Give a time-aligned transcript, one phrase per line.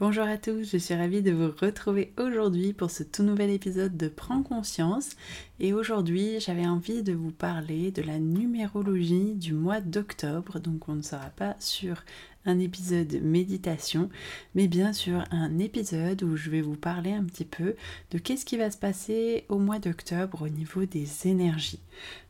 [0.00, 3.98] Bonjour à tous, je suis ravie de vous retrouver aujourd'hui pour ce tout nouvel épisode
[3.98, 5.10] de Prends conscience.
[5.58, 10.58] Et aujourd'hui, j'avais envie de vous parler de la numérologie du mois d'octobre.
[10.58, 12.02] Donc, on ne sera pas sur
[12.46, 14.08] un épisode méditation,
[14.54, 17.74] mais bien sûr un épisode où je vais vous parler un petit peu
[18.10, 21.80] de qu'est-ce qui va se passer au mois d'octobre au niveau des énergies.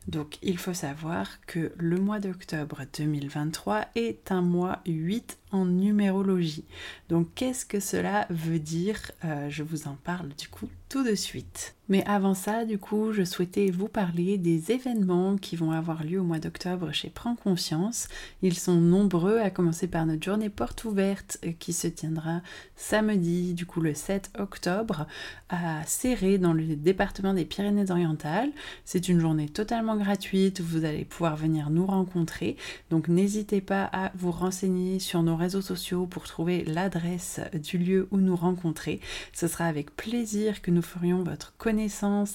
[0.07, 6.65] Donc il faut savoir que le mois d'octobre 2023 est un mois 8 en numérologie.
[7.09, 9.11] Donc qu'est-ce que cela veut dire?
[9.23, 11.75] Euh, Je vous en parle du coup tout de suite.
[11.91, 16.21] Mais avant ça, du coup, je souhaitais vous parler des événements qui vont avoir lieu
[16.21, 18.07] au mois d'octobre chez Prends Conscience.
[18.41, 22.39] Ils sont nombreux, à commencer par notre journée porte ouverte euh, qui se tiendra
[22.77, 25.05] samedi, du coup le 7 octobre,
[25.49, 28.51] à Serré dans le département des Pyrénées-Orientales.
[28.85, 32.55] C'est une journée totalement gratuite, vous allez pouvoir venir nous rencontrer.
[32.89, 38.07] Donc n'hésitez pas à vous renseigner sur nos réseaux sociaux pour trouver l'adresse du lieu
[38.11, 39.01] où nous rencontrer.
[39.33, 41.80] Ce sera avec plaisir que nous ferions votre connaissance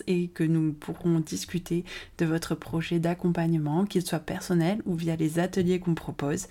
[0.06, 1.84] et que nous pourrons discuter
[2.18, 6.46] de votre projet d'accompagnement, qu'il soit personnel ou via les ateliers qu'on propose.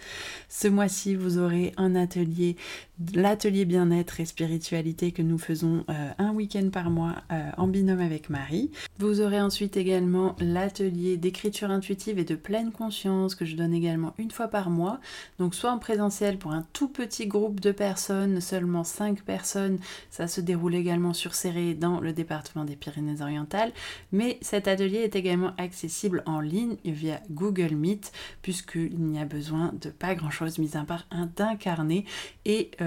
[0.50, 2.55] Ce mois-ci, vous aurez un atelier,
[3.13, 8.00] l'atelier bien-être et spiritualité que nous faisons euh, un week-end par mois euh, en binôme
[8.00, 8.72] avec Marie.
[9.00, 14.13] Vous aurez ensuite également l'atelier d'écriture intuitive et de pleine conscience que je donne également
[14.17, 15.00] une fois par mois.
[15.39, 19.79] Donc soit en présentiel pour un tout petit groupe de personnes, seulement 5 personnes.
[20.09, 23.73] Ça se déroule également sur Serré dans le département des Pyrénées-Orientales,
[24.11, 28.11] mais cet atelier est également accessible en ligne via Google Meet,
[28.41, 32.05] puisqu'il n'y a besoin de pas grand-chose, mis à part un d'incarner,
[32.45, 32.84] et euh,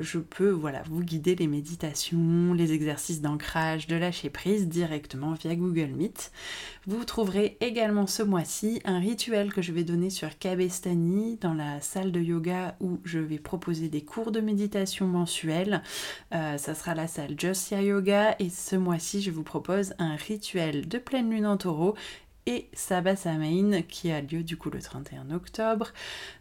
[0.00, 5.54] je peux voilà, vous guider les méditations, les exercices d'ancrage, de lâcher prise directement via
[5.54, 6.32] Google Meet.
[6.86, 11.80] Vous trouverez également ce mois-ci un rituel que je vais donner sur Kabestani dans la
[11.80, 15.82] salle de yoga où je vais proposer des cours de méditation mensuels.
[16.34, 20.88] Euh, ça sera la salle Josia Yoga et ce mois-ci je vous propose un rituel
[20.88, 21.94] de pleine lune en taureau
[22.46, 25.92] et Sabasamain qui a lieu du coup le 31 octobre.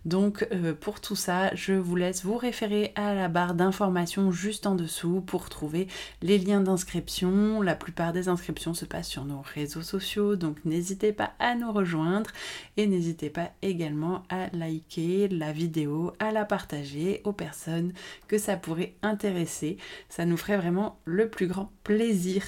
[0.05, 4.67] Donc euh, pour tout ça, je vous laisse vous référer à la barre d'informations juste
[4.67, 5.88] en dessous pour trouver
[6.21, 7.61] les liens d'inscription.
[7.61, 11.71] La plupart des inscriptions se passent sur nos réseaux sociaux, donc n'hésitez pas à nous
[11.71, 12.29] rejoindre
[12.77, 17.93] et n'hésitez pas également à liker la vidéo, à la partager aux personnes
[18.27, 19.77] que ça pourrait intéresser.
[20.09, 22.43] Ça nous ferait vraiment le plus grand plaisir.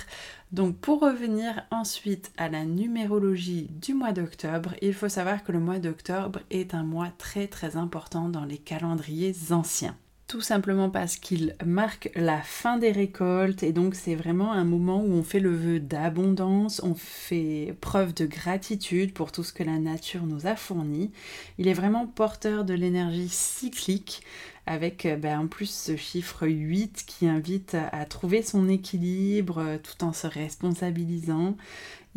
[0.51, 5.59] Donc pour revenir ensuite à la numérologie du mois d'octobre, il faut savoir que le
[5.59, 11.15] mois d'octobre est un mois très très important dans les calendriers anciens tout simplement parce
[11.15, 15.39] qu'il marque la fin des récoltes et donc c'est vraiment un moment où on fait
[15.39, 20.45] le vœu d'abondance, on fait preuve de gratitude pour tout ce que la nature nous
[20.45, 21.11] a fourni.
[21.57, 24.21] Il est vraiment porteur de l'énergie cyclique
[24.67, 29.77] avec euh, ben, en plus ce chiffre 8 qui invite à trouver son équilibre euh,
[29.77, 31.55] tout en se responsabilisant.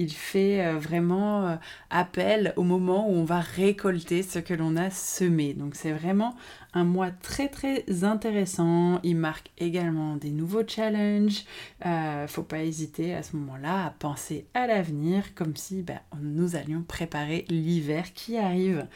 [0.01, 1.59] Il fait euh, vraiment
[1.91, 5.53] appel au moment où on va récolter ce que l'on a semé.
[5.53, 6.35] Donc c'est vraiment
[6.73, 9.01] un mois très très intéressant.
[9.03, 11.45] Il marque également des nouveaux challenges.
[11.85, 16.57] Euh, faut pas hésiter à ce moment-là à penser à l'avenir comme si ben, nous
[16.57, 18.87] allions préparer l'hiver qui arrive.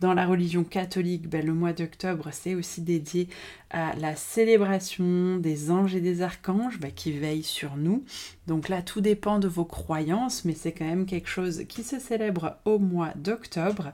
[0.00, 3.28] Dans la religion catholique, ben, le mois d'octobre c'est aussi dédié
[3.70, 8.04] à la célébration des anges et des archanges ben, qui veillent sur nous.
[8.50, 12.00] Donc là, tout dépend de vos croyances, mais c'est quand même quelque chose qui se
[12.00, 13.92] célèbre au mois d'octobre.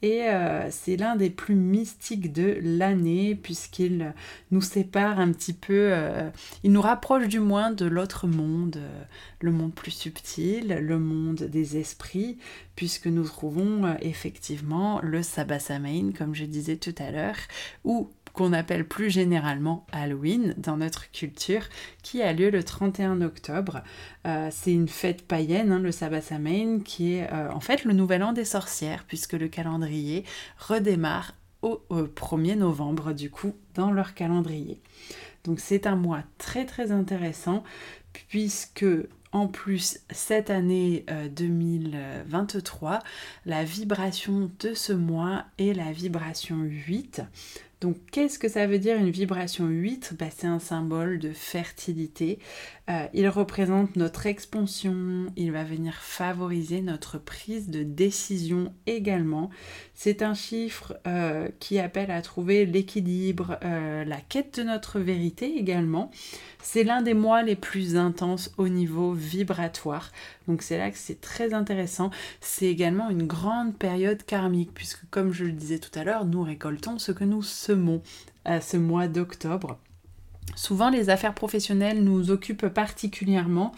[0.00, 4.14] Et euh, c'est l'un des plus mystiques de l'année, puisqu'il
[4.52, 6.30] nous sépare un petit peu, euh,
[6.62, 9.02] il nous rapproche du moins de l'autre monde, euh,
[9.40, 12.38] le monde plus subtil, le monde des esprits,
[12.76, 17.38] puisque nous trouvons effectivement le Sabbat Samain, comme je disais tout à l'heure,
[17.82, 21.62] où qu'on appelle plus généralement Halloween dans notre culture,
[22.02, 23.82] qui a lieu le 31 octobre.
[24.26, 27.94] Euh, c'est une fête païenne, hein, le Sabbat Samain, qui est euh, en fait le
[27.94, 30.24] nouvel an des sorcières, puisque le calendrier
[30.58, 34.82] redémarre au, 1er novembre, du coup, dans leur calendrier.
[35.44, 37.64] Donc c'est un mois très très intéressant,
[38.12, 38.84] puisque
[39.32, 42.98] en plus cette année 2023,
[43.46, 47.22] la vibration de ce mois est la vibration 8.
[47.82, 52.38] Donc qu'est-ce que ça veut dire une vibration 8 bah, C'est un symbole de fertilité.
[52.88, 59.50] Euh, il représente notre expansion, il va venir favoriser notre prise de décision également.
[59.94, 65.58] C'est un chiffre euh, qui appelle à trouver l'équilibre, euh, la quête de notre vérité
[65.58, 66.10] également.
[66.62, 70.12] C'est l'un des mois les plus intenses au niveau vibratoire.
[70.48, 72.10] Donc c'est là que c'est très intéressant.
[72.40, 76.42] C'est également une grande période karmique puisque comme je le disais tout à l'heure, nous
[76.42, 78.02] récoltons ce que nous semons
[78.44, 79.78] à ce mois d'octobre.
[80.54, 83.72] Souvent, les affaires professionnelles nous occupent particulièrement,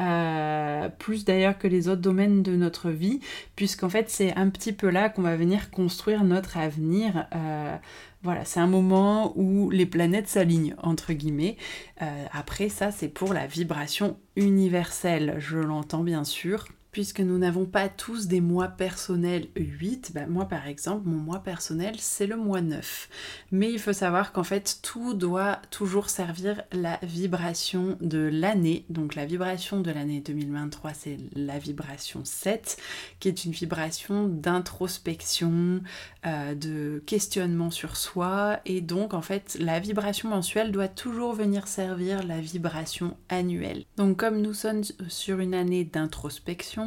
[0.00, 3.20] euh, plus d'ailleurs que les autres domaines de notre vie,
[3.56, 7.26] puisqu'en fait, c'est un petit peu là qu'on va venir construire notre avenir.
[7.34, 7.76] Euh,
[8.22, 11.56] voilà, c'est un moment où les planètes s'alignent, entre guillemets.
[12.00, 17.64] Euh, après, ça, c'est pour la vibration universelle, je l'entends bien sûr puisque nous n'avons
[17.64, 22.36] pas tous des mois personnels 8, ben moi par exemple, mon mois personnel c'est le
[22.36, 23.08] mois 9.
[23.50, 28.84] Mais il faut savoir qu'en fait tout doit toujours servir la vibration de l'année.
[28.90, 32.76] Donc la vibration de l'année 2023 c'est la vibration 7,
[33.20, 35.80] qui est une vibration d'introspection,
[36.26, 38.60] euh, de questionnement sur soi.
[38.66, 43.84] Et donc en fait la vibration mensuelle doit toujours venir servir la vibration annuelle.
[43.96, 46.81] Donc comme nous sommes sur une année d'introspection,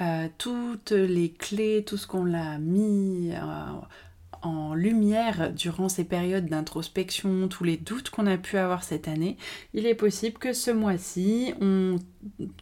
[0.00, 3.40] euh, toutes les clés, tout ce qu'on a mis euh,
[4.42, 9.36] en lumière durant ces périodes d'introspection, tous les doutes qu'on a pu avoir cette année,
[9.74, 11.96] il est possible que ce mois-ci, on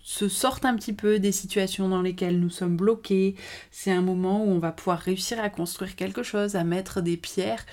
[0.03, 3.35] se sorte un petit peu des situations dans lesquelles nous sommes bloqués.
[3.71, 7.17] C'est un moment où on va pouvoir réussir à construire quelque chose, à mettre des
[7.17, 7.65] pierres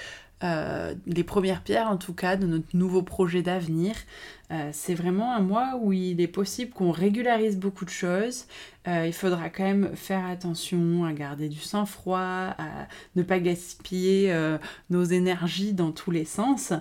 [0.43, 3.93] euh, les premières pierres en tout cas de notre nouveau projet d'avenir.
[4.51, 8.45] Euh, c'est vraiment un mois où il est possible qu'on régularise beaucoup de choses.
[8.87, 14.35] Euh, il faudra quand même faire attention à garder du sang-froid, à ne pas gaspiller
[14.89, 16.73] nos énergies dans tous les sens.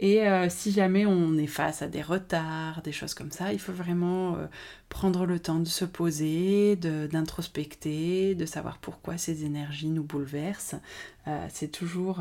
[0.00, 3.72] Et si jamais on est face à des retards, des choses comme ça, il faut
[3.72, 4.36] vraiment
[4.88, 10.74] prendre le temps de se poser, d'introspecter, de, savoir pourquoi ces énergies nous bouleversent.
[11.50, 12.20] c'est toujours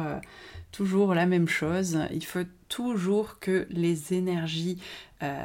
[0.71, 1.97] toujours la même chose.
[2.11, 4.79] Il faut toujours que les énergies
[5.21, 5.43] euh,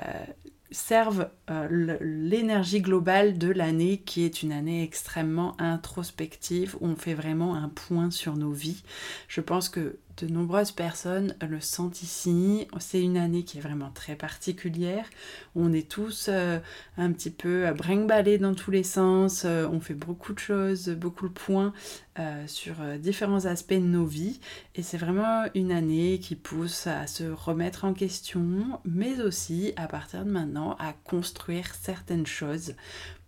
[0.70, 7.12] servent euh, l'énergie globale de l'année qui est une année extrêmement introspective où on fait
[7.12, 8.82] vraiment un point sur nos vies.
[9.28, 12.66] Je pense que de nombreuses personnes le sentent ici.
[12.78, 15.06] C'est une année qui est vraiment très particulière.
[15.54, 16.58] On est tous euh,
[16.96, 18.08] un petit peu brinque
[18.40, 19.42] dans tous les sens.
[19.44, 21.72] Euh, on fait beaucoup de choses, beaucoup de points
[22.18, 24.40] euh, sur différents aspects de nos vies.
[24.74, 29.86] Et c'est vraiment une année qui pousse à se remettre en question, mais aussi à
[29.86, 32.74] partir de maintenant à construire certaines choses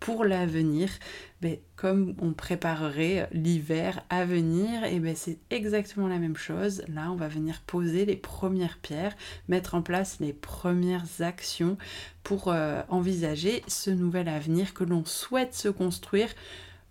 [0.01, 0.89] pour l'avenir,
[1.41, 6.83] ben, comme on préparerait l'hiver à venir, et ben, c'est exactement la même chose.
[6.89, 9.15] Là, on va venir poser les premières pierres,
[9.47, 11.77] mettre en place les premières actions
[12.23, 16.29] pour euh, envisager ce nouvel avenir que l'on souhaite se construire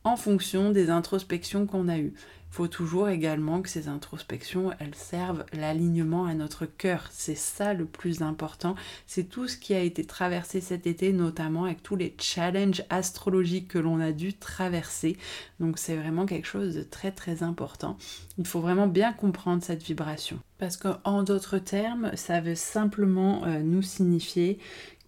[0.04, 2.14] en fonction des introspections qu'on a eues
[2.50, 7.08] faut toujours également que ces introspections, elles servent l'alignement à notre cœur.
[7.12, 8.74] C'est ça le plus important.
[9.06, 13.68] C'est tout ce qui a été traversé cet été, notamment avec tous les challenges astrologiques
[13.68, 15.16] que l'on a dû traverser.
[15.60, 17.96] Donc c'est vraiment quelque chose de très très important.
[18.36, 20.38] Il faut vraiment bien comprendre cette vibration.
[20.58, 24.58] Parce qu'en d'autres termes, ça veut simplement euh, nous signifier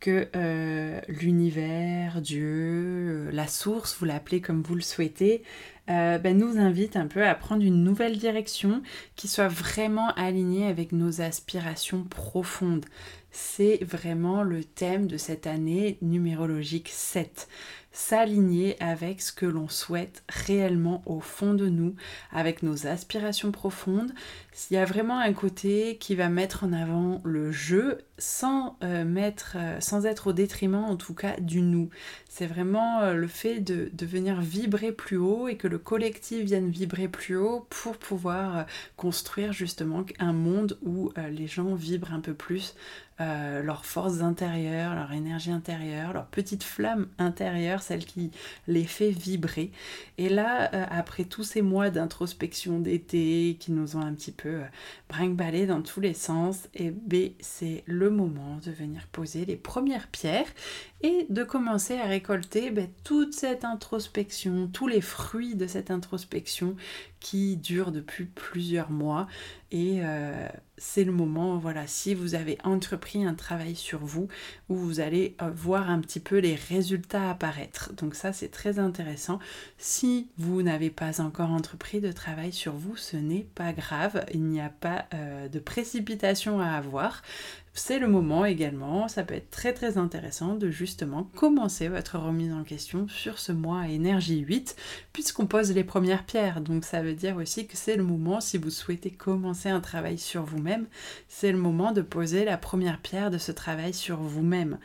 [0.03, 5.45] que euh, l'univers, Dieu, euh, la source, vous l'appelez comme vous le souhaitez,
[5.91, 8.83] euh, ben, nous invite un peu à prendre une nouvelle direction
[9.17, 12.87] qui soit vraiment alignée avec nos aspirations profondes.
[13.31, 17.49] C'est vraiment le thème de cette année numérologique 7
[17.93, 21.95] s'aligner avec ce que l'on souhaite réellement au fond de nous,
[22.33, 24.12] avec nos aspirations profondes.
[24.53, 29.05] S'il y a vraiment un côté qui va mettre en avant le jeu sans, euh,
[29.05, 31.91] mettre, euh, sans être au détriment en tout cas du nous.
[32.29, 36.45] C'est vraiment euh, le fait de, de, venir vibrer plus haut et que le collectif
[36.45, 38.67] vienne vibrer plus haut pour pouvoir
[38.99, 42.75] construire justement un monde où les gens vibrent un peu plus
[43.21, 48.31] euh, leurs forces intérieures, leur énergie intérieure, leur petite flamme intérieure, celle qui
[48.66, 49.71] les fait vibrer.
[50.19, 54.49] Et là, euh, après tous ces mois d'introspection d'été qui nous ont un petit peu
[54.49, 54.64] euh,
[55.09, 60.09] brinque dans tous les sens, et B, c'est le moment de venir poser les premières
[60.09, 60.50] pierres
[61.02, 66.76] et de commencer à récolter ben, toute cette introspection, tous les fruits de cette introspection
[67.21, 69.26] qui dure depuis plusieurs mois
[69.71, 70.49] et euh,
[70.83, 74.27] c'est le moment, voilà, si vous avez entrepris un travail sur vous,
[74.69, 77.93] où vous allez euh, voir un petit peu les résultats apparaître.
[77.95, 79.39] Donc ça, c'est très intéressant.
[79.79, 84.43] Si vous n'avez pas encore entrepris de travail sur vous, ce n'est pas grave, il
[84.43, 87.23] n'y a pas euh, de précipitation à avoir
[87.75, 92.52] c'est le moment également, ça peut être très très intéressant de justement commencer votre remise
[92.52, 94.76] en question sur ce mois énergie 8,
[95.14, 96.61] puisqu'on pose les premières pierres.
[96.61, 100.19] Donc ça veut dire aussi que c'est le moment, si vous souhaitez commencer un travail
[100.19, 100.87] sur vous-même,
[101.29, 104.79] c'est le moment de poser la première pierre de ce travail sur vous-même.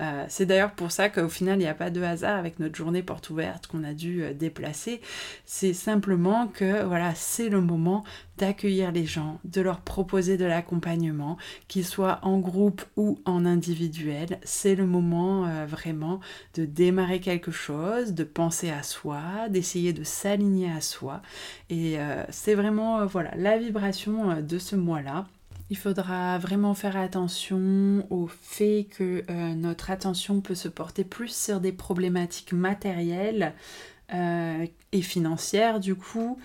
[0.00, 2.74] Euh, c'est d'ailleurs pour ça qu'au final, il n'y a pas de hasard avec notre
[2.74, 5.00] journée porte ouverte qu'on a dû euh, déplacer.
[5.44, 8.04] C'est simplement que voilà, c'est le moment
[8.38, 11.36] d'accueillir les gens, de leur proposer de l'accompagnement,
[11.68, 14.38] qu'ils soient en groupe ou en individuel.
[14.42, 16.20] C'est le moment euh, vraiment
[16.54, 21.20] de démarrer quelque chose, de penser à soi, d'essayer de s'aligner à soi.
[21.68, 21.98] Et
[22.30, 25.26] c'est vraiment voilà la vibration de ce mois-là.
[25.70, 31.34] Il faudra vraiment faire attention au fait que euh, notre attention peut se porter plus
[31.34, 33.54] sur des problématiques matérielles
[34.12, 36.38] euh, et financières du coup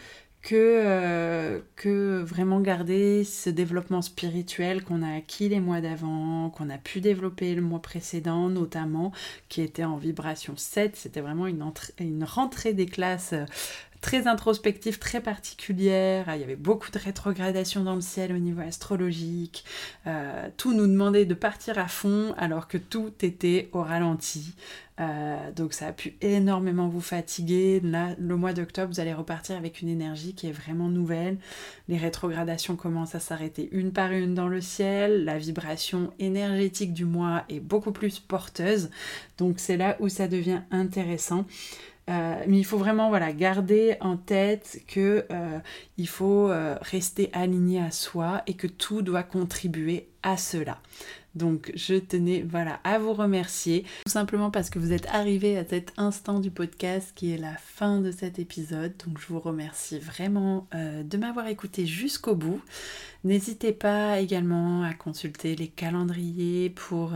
[0.43, 6.69] que, euh, que vraiment garder ce développement spirituel qu'on a acquis les mois d'avant, qu'on
[6.69, 9.11] a pu développer le mois précédent notamment,
[9.49, 10.95] qui était en vibration 7.
[10.95, 13.33] C'était vraiment une rentrée des classes
[14.05, 16.27] très introspective, très particulière.
[16.35, 19.65] Il y avait beaucoup de rétrogradation dans le ciel au niveau astrologique.
[20.05, 24.53] Euh, tout nous demandait de partir à fond alors que tout était au ralenti.
[24.99, 27.79] Euh, donc ça a pu énormément vous fatiguer.
[27.83, 31.39] Là, le mois d'octobre, vous allez repartir avec une énergie qui est vraiment nouvelle.
[31.87, 35.25] Les rétrogradations commencent à s'arrêter une par une dans le ciel.
[35.25, 38.91] La vibration énergétique du mois est beaucoup plus porteuse.
[39.39, 41.47] Donc c'est là où ça devient intéressant.
[42.07, 45.59] Euh, mais il faut vraiment garder en tête que euh,
[45.97, 50.79] il faut euh, rester aligné à soi et que tout doit contribuer à cela.
[51.35, 55.65] Donc je tenais voilà à vous remercier tout simplement parce que vous êtes arrivé à
[55.65, 58.93] cet instant du podcast qui est la fin de cet épisode.
[59.05, 62.61] Donc je vous remercie vraiment de m'avoir écouté jusqu'au bout.
[63.25, 67.11] N'hésitez pas également à consulter les calendriers pour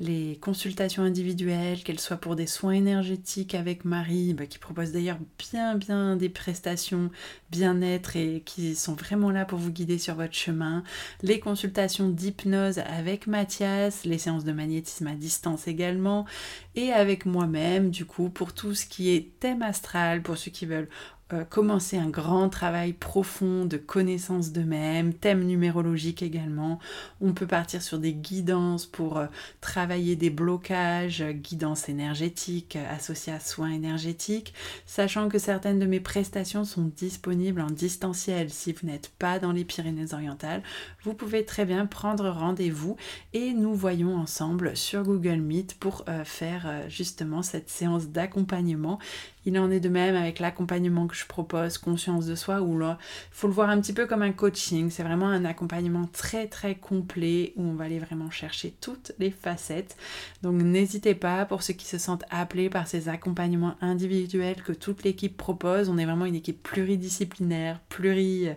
[0.00, 5.18] les consultations individuelles, qu'elles soient pour des soins énergétiques avec Marie, bah, qui propose d'ailleurs
[5.38, 7.10] bien bien des prestations
[7.50, 10.82] bien-être et qui sont vraiment là pour vous guider sur votre chemin,
[11.22, 16.26] les consultations d'hypnose avec Mathias, les séances de magnétisme à distance également,
[16.74, 20.66] et avec moi-même du coup pour tout ce qui est thème astral, pour ceux qui
[20.66, 20.88] veulent
[21.32, 26.78] euh, commencer un grand travail profond de connaissance d'eux-mêmes, thème numérologique également.
[27.22, 29.26] On peut partir sur des guidances pour euh,
[29.62, 34.52] travailler des blocages, guidance énergétique euh, associée à soins énergétiques,
[34.84, 38.50] sachant que certaines de mes prestations sont disponibles en distanciel.
[38.50, 40.62] Si vous n'êtes pas dans les Pyrénées-Orientales,
[41.04, 42.96] vous pouvez très bien prendre rendez-vous
[43.32, 48.98] et nous voyons ensemble sur Google Meet pour faire justement cette séance d'accompagnement
[49.44, 52.96] il en est de même avec l'accompagnement que je propose, conscience de soi, où il
[53.30, 54.90] faut le voir un petit peu comme un coaching.
[54.90, 59.30] C'est vraiment un accompagnement très très complet où on va aller vraiment chercher toutes les
[59.30, 59.96] facettes.
[60.42, 65.04] Donc n'hésitez pas pour ceux qui se sentent appelés par ces accompagnements individuels que toute
[65.04, 65.88] l'équipe propose.
[65.88, 68.48] On est vraiment une équipe pluridisciplinaire, pluri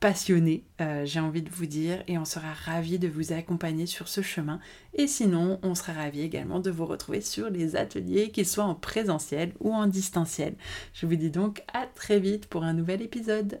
[0.00, 4.08] passionné, euh, j'ai envie de vous dire, et on sera ravis de vous accompagner sur
[4.08, 4.60] ce chemin.
[4.94, 8.74] Et sinon, on sera ravis également de vous retrouver sur les ateliers, qu'ils soient en
[8.74, 10.54] présentiel ou en distanciel.
[10.92, 13.60] Je vous dis donc à très vite pour un nouvel épisode.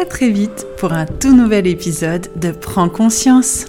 [0.00, 3.66] à très vite pour un tout nouvel épisode de Prends conscience.